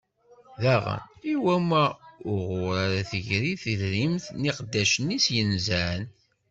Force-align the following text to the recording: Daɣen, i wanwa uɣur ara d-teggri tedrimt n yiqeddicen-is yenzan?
Daɣen, 0.61 1.01
i 1.31 1.33
wanwa 1.43 1.83
uɣur 2.31 2.75
ara 2.83 2.99
d-teggri 3.01 3.53
tedrimt 3.63 4.25
n 4.39 4.41
yiqeddicen-is 4.45 5.25
yenzan? 5.35 6.03